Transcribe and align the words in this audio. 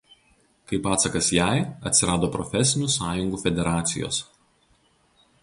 Kaip 0.69 0.87
atsakas 0.93 1.29
jai 1.35 1.59
atsirado 1.91 2.31
profesinių 2.37 2.91
sąjungų 2.95 3.43
federacijos. 3.45 4.23